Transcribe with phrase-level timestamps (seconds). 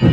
[0.00, 0.12] हाँ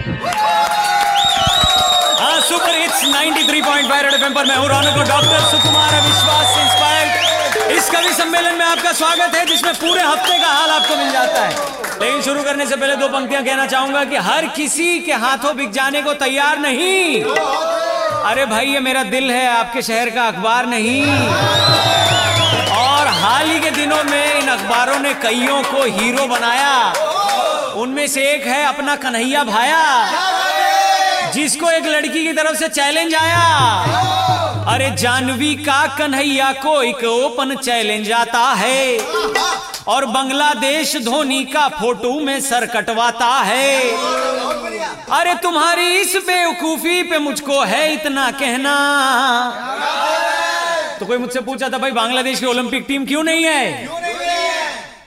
[2.42, 8.58] super hits 93.5 red FM पर मैं हूँ रौनक डॉक्टर सुकुमार इंस्पायर्ड इस कवि सम्मेलन
[8.58, 11.52] में आपका स्वागत है, जिसमें पूरे हफ़्ते का हाल आपको मिल जाता है।
[12.02, 15.72] लेकिन शुरू करने से पहले दो पंक्तियाँ कहना चाहूँगा कि हर किसी के हाथों बिक
[15.72, 21.06] जाने को तैयार नहीं। अरे भाई, ये मेरा दिल है, आपके शहर का अखबार नहीं।
[22.78, 26.94] और हाल ही के दिनों में इन अखबारों ने कईयों को हीरो बनाया।
[27.78, 33.44] उनमें से एक है अपना कन्हैया भाया, जिसको एक लड़की की तरफ़ से चैलेंज आया।
[34.68, 38.98] अरे जानवी का कन्हैया को एक ओपन चैलेंज आता है,
[39.88, 43.82] और बांग्लादेश धोनी का फ़ोटो में सर कटवाता है।
[45.12, 48.76] अरे तुम्हारी इस बेवकूफ़ी पे मुझको है इतना कहना।
[51.00, 54.07] तो कोई मुझसे पूछा था, भाई बांग्लादेश की ओलंपिक टीम क्यों नहीं है?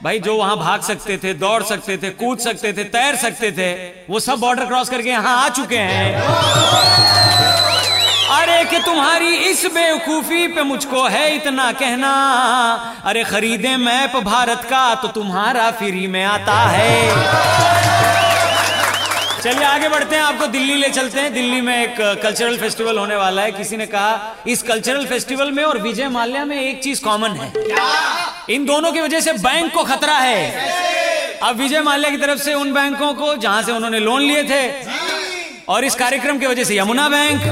[0.03, 3.73] भाई, जो वहाँ भाग सकते थे, दौड़ सकते थे, कूद सकते थे, तैर सकते थे,
[4.11, 6.23] वो सब बॉर्डर क्रॉस करके यहाँ आ चुके हैं।
[8.31, 12.13] अरे कि तुम्हारी इस बेवकूफ़ी पे मुझको है इतना कहना।
[13.05, 17.11] अरे खरीदे मैप भारत का तो तुम्हारा फ्री में आता है।
[19.43, 23.17] चलिए, आगे बढ़ते हैं, आपको दिल्ली ले चलते हैं। दिल्ली में एक कल्चरल फेस्टिवल होने
[23.17, 27.01] वाला है। किसी ने कहा, इस कल्चरल फेस्टिवल में और विजय माल्या में एक चीज़
[27.05, 27.53] कॉमन है।
[28.51, 32.55] इन दोनों की वजह से बैंक को खतरा है। अब विजय माल्या की तरफ़ से
[32.55, 34.71] उन बैंकों को, जहाँ से उन्होंने लोन लिए थे,
[35.69, 37.43] और इस कार्यक्रम की वजह से यमुना बैंक,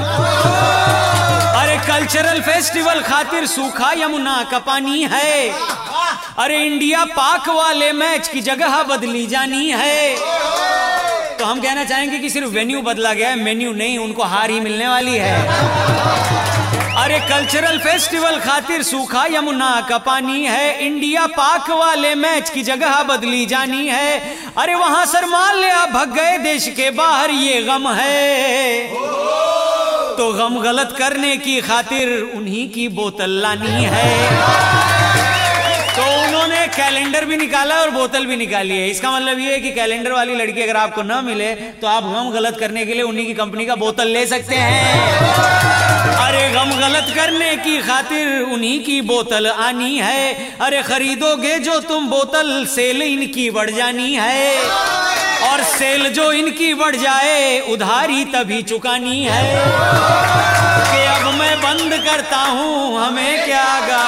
[1.55, 5.49] अरे कल्चरल फेस्टिवल खातिर सूखा यमुना का पानी है।
[6.37, 10.15] अरे इंडिया पाक वाले मैच की जगह बदली जानी है।
[11.37, 14.59] तो हम कहना चाहेंगे कि सिर्फ़ वेन्यू बदला गया है, मेन्यू नहीं, उनको हार ही
[14.59, 16.68] मिलने वाली है।
[16.99, 23.03] अरे कल्चरल फेस्टिवल खातिर सूखा यमुना का पानी है। इंडिया पाक वाले मैच की जगह
[23.03, 24.19] बदली जानी है।
[24.57, 28.87] अरे वहाँ सर मान लिया भग गए देश के बाहर, ये गम है।
[30.17, 34.11] तो गम गलत करने की खातिर उन्हीं की बोतल लानी है।
[35.95, 39.71] तो उन्होंने कैलेंडर भी निकाला और बोतल भी निकाली है। इसका मतलब ये है कि
[39.71, 43.25] कैलेंडर वाली लड़की अगर आपको ना मिले तो आप गम गलत करने के लिए उन्हीं
[43.25, 46.08] की कंपनी का बोतल ले सकते हैं।
[46.99, 53.01] अरे करने की खातिर उन्हीं की बोतल आनी है। अरे खरीदोगे जो तुम बोतल, सेल
[53.01, 54.57] इनकी बढ़ जानी है।
[55.49, 59.55] और सेल जो इनकी बढ़ जाए, उधारी तभी चुकानी है।
[60.91, 64.03] कि अब मैं बंद करता हूँ, हमें क्या गा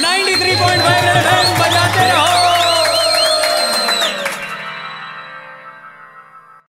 [0.00, 0.82] 93.5 पॉइंट
[1.26, 1.77] रहो